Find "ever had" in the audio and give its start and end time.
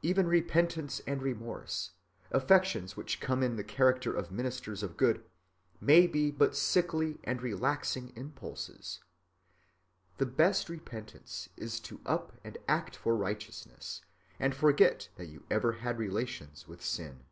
15.50-15.98